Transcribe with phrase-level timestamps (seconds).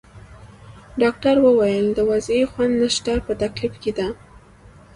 [1.01, 4.07] ډاکټر وویل: د وضعې خوند نشته، په تکلیف کې ده.